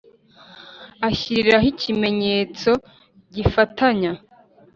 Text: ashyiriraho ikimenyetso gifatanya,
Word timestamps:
ashyiriraho 1.09 1.65
ikimenyetso 1.73 2.71
gifatanya, 3.35 4.11